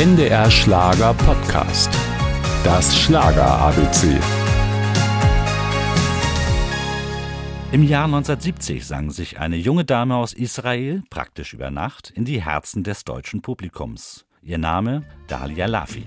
NDR 0.00 0.50
Schlager 0.50 1.12
Podcast. 1.12 1.90
Das 2.64 2.98
Schlager 2.98 3.44
ABC. 3.44 4.18
Im 7.70 7.82
Jahr 7.82 8.06
1970 8.06 8.86
sang 8.86 9.10
sich 9.10 9.38
eine 9.38 9.56
junge 9.56 9.84
Dame 9.84 10.16
aus 10.16 10.32
Israel 10.32 11.02
praktisch 11.10 11.52
über 11.52 11.70
Nacht 11.70 12.08
in 12.16 12.24
die 12.24 12.42
Herzen 12.42 12.82
des 12.82 13.04
deutschen 13.04 13.42
Publikums. 13.42 14.24
Ihr 14.40 14.56
Name 14.56 15.02
Dalia 15.28 15.66
Lafi. 15.66 16.06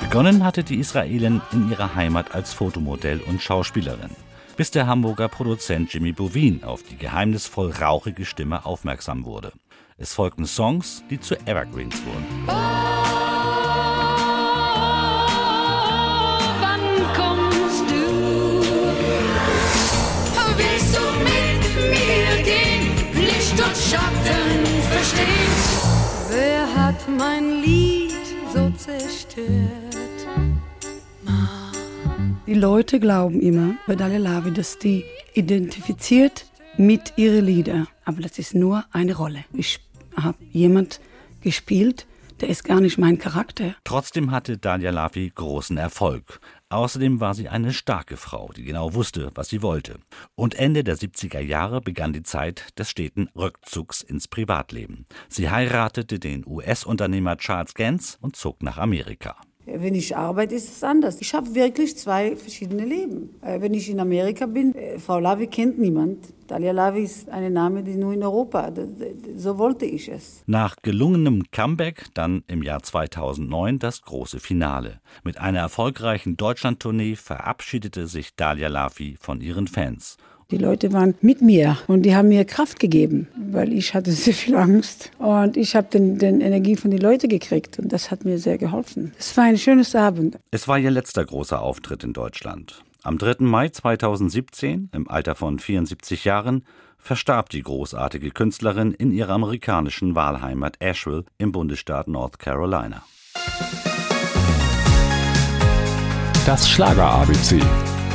Begonnen 0.00 0.44
hatte 0.44 0.64
die 0.64 0.76
Israelin 0.76 1.42
in 1.52 1.70
ihrer 1.70 1.94
Heimat 1.94 2.34
als 2.34 2.54
Fotomodell 2.54 3.20
und 3.20 3.42
Schauspielerin, 3.42 4.16
bis 4.56 4.70
der 4.70 4.86
Hamburger 4.86 5.28
Produzent 5.28 5.92
Jimmy 5.92 6.12
Bovin 6.12 6.64
auf 6.64 6.82
die 6.82 6.96
geheimnisvoll 6.96 7.70
rauchige 7.70 8.24
Stimme 8.24 8.64
aufmerksam 8.66 9.24
wurde. 9.24 9.52
Es 9.96 10.14
folgten 10.14 10.46
Songs, 10.46 11.02
die 11.10 11.20
zu 11.20 11.34
Evergreens 11.46 11.96
wurden. 12.04 12.26
Schatten 23.74 24.64
verstehen. 24.90 25.52
Wer 26.30 26.74
hat 26.74 27.08
mein 27.08 27.62
Lied 27.62 28.12
so 28.52 28.70
zerstört? 28.70 30.11
Die 32.52 32.58
Leute 32.58 33.00
glauben 33.00 33.40
immer 33.40 33.76
bei 33.86 33.96
Dalia 33.96 34.18
Lavi, 34.18 34.52
dass 34.52 34.78
die 34.78 35.06
identifiziert 35.32 36.44
mit 36.76 37.14
ihren 37.16 37.46
Liedern. 37.46 37.88
Aber 38.04 38.20
das 38.20 38.38
ist 38.38 38.54
nur 38.54 38.84
eine 38.92 39.16
Rolle. 39.16 39.46
Ich 39.54 39.80
habe 40.18 40.36
jemand 40.50 41.00
gespielt, 41.40 42.06
der 42.42 42.50
ist 42.50 42.64
gar 42.64 42.82
nicht 42.82 42.98
mein 42.98 43.16
Charakter. 43.16 43.74
Trotzdem 43.84 44.32
hatte 44.32 44.58
Dalia 44.58 44.90
Lavi 44.90 45.32
großen 45.34 45.78
Erfolg. 45.78 46.40
Außerdem 46.68 47.20
war 47.20 47.32
sie 47.32 47.48
eine 47.48 47.72
starke 47.72 48.18
Frau, 48.18 48.50
die 48.54 48.64
genau 48.64 48.92
wusste, 48.92 49.30
was 49.34 49.48
sie 49.48 49.62
wollte. 49.62 49.98
Und 50.34 50.54
Ende 50.54 50.84
der 50.84 50.98
70er 50.98 51.40
Jahre 51.40 51.80
begann 51.80 52.12
die 52.12 52.22
Zeit 52.22 52.78
des 52.78 52.90
steten 52.90 53.30
Rückzugs 53.34 54.02
ins 54.02 54.28
Privatleben. 54.28 55.06
Sie 55.30 55.48
heiratete 55.48 56.18
den 56.18 56.46
US-Unternehmer 56.46 57.38
Charles 57.38 57.72
Gans 57.72 58.18
und 58.20 58.36
zog 58.36 58.62
nach 58.62 58.76
Amerika. 58.76 59.36
Wenn 59.74 59.94
ich 59.94 60.16
arbeite, 60.16 60.54
ist 60.54 60.76
es 60.76 60.84
anders. 60.84 61.20
Ich 61.20 61.34
habe 61.34 61.54
wirklich 61.54 61.96
zwei 61.96 62.36
verschiedene 62.36 62.84
Leben. 62.84 63.30
Äh, 63.42 63.60
wenn 63.60 63.74
ich 63.74 63.88
in 63.88 64.00
Amerika 64.00 64.46
bin, 64.46 64.74
äh, 64.74 64.98
Frau 64.98 65.18
Lavi 65.18 65.46
kennt 65.46 65.78
niemand. 65.78 66.18
Dalia 66.46 66.72
Lavi 66.72 67.04
ist 67.04 67.30
ein 67.30 67.52
Name, 67.52 67.82
die 67.82 67.94
nur 67.94 68.12
in 68.12 68.22
Europa. 68.22 68.70
So 69.36 69.56
wollte 69.56 69.86
ich 69.86 70.08
es. 70.08 70.42
Nach 70.46 70.76
gelungenem 70.82 71.44
Comeback 71.50 72.06
dann 72.12 72.44
im 72.46 72.62
Jahr 72.62 72.82
2009 72.82 73.78
das 73.78 74.02
große 74.02 74.38
Finale. 74.38 75.00
Mit 75.24 75.38
einer 75.38 75.60
erfolgreichen 75.60 76.36
Deutschlandtournee 76.36 77.16
verabschiedete 77.16 78.06
sich 78.06 78.34
Dalia 78.36 78.68
Lavi 78.68 79.16
von 79.18 79.40
ihren 79.40 79.66
Fans. 79.66 80.18
Die 80.52 80.58
Leute 80.58 80.92
waren 80.92 81.14
mit 81.22 81.40
mir 81.40 81.78
und 81.86 82.02
die 82.02 82.14
haben 82.14 82.28
mir 82.28 82.44
Kraft 82.44 82.78
gegeben, 82.78 83.26
weil 83.50 83.72
ich 83.72 83.94
hatte 83.94 84.12
sehr 84.12 84.34
viel 84.34 84.54
Angst 84.54 85.10
und 85.18 85.56
ich 85.56 85.74
habe 85.74 85.88
den, 85.88 86.18
den 86.18 86.42
Energie 86.42 86.76
von 86.76 86.90
den 86.90 87.00
Leuten 87.00 87.30
gekriegt 87.30 87.78
und 87.78 87.90
das 87.90 88.10
hat 88.10 88.26
mir 88.26 88.38
sehr 88.38 88.58
geholfen. 88.58 89.12
Es 89.18 89.34
war 89.38 89.44
ein 89.44 89.56
schönes 89.56 89.96
Abend. 89.96 90.38
Es 90.50 90.68
war 90.68 90.78
ihr 90.78 90.90
letzter 90.90 91.24
großer 91.24 91.62
Auftritt 91.62 92.04
in 92.04 92.12
Deutschland. 92.12 92.84
Am 93.02 93.16
3. 93.16 93.36
Mai 93.46 93.70
2017, 93.70 94.90
im 94.92 95.08
Alter 95.08 95.34
von 95.34 95.58
74 95.58 96.26
Jahren, 96.26 96.64
verstarb 96.98 97.48
die 97.48 97.62
großartige 97.62 98.30
Künstlerin 98.30 98.92
in 98.92 99.10
ihrer 99.10 99.32
amerikanischen 99.32 100.14
Wahlheimat 100.14 100.76
Asheville 100.80 101.24
im 101.38 101.52
Bundesstaat 101.52 102.08
North 102.08 102.38
Carolina. 102.38 103.02
Das 106.44 106.68
Schlager 106.68 107.06
ABC 107.06 107.62